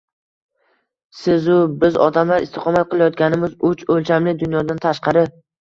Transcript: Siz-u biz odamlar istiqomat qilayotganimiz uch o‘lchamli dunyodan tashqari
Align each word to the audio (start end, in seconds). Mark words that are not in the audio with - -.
Siz-u 1.17 1.57
biz 1.83 1.99
odamlar 2.07 2.47
istiqomat 2.47 2.91
qilayotganimiz 2.95 3.55
uch 3.73 3.87
o‘lchamli 3.97 4.37
dunyodan 4.43 4.85
tashqari 4.89 5.29